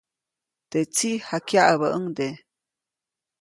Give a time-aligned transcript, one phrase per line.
[0.69, 2.27] Teʼ tsiʼ jakyaʼäbäʼuŋde.